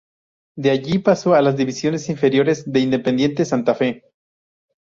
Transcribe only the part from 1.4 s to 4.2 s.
las divisiones inferiores de Independiente Santa Fe.